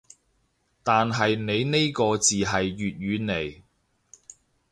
[0.81, 3.61] 但係你呢個字係粵語嚟